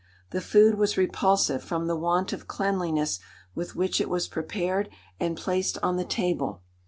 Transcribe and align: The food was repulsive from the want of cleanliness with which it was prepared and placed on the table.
The 0.31 0.41
food 0.41 0.79
was 0.79 0.97
repulsive 0.97 1.63
from 1.63 1.85
the 1.85 1.95
want 1.95 2.33
of 2.33 2.47
cleanliness 2.47 3.19
with 3.53 3.75
which 3.75 4.01
it 4.01 4.09
was 4.09 4.27
prepared 4.27 4.89
and 5.19 5.37
placed 5.37 5.77
on 5.83 5.95
the 5.97 6.05
table. 6.05 6.63